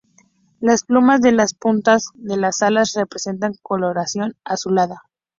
[0.59, 5.03] Las plumas de las puntas de las alas presentan coloración azulada.